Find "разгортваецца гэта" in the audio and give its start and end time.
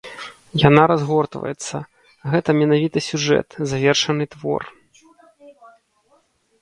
0.91-2.49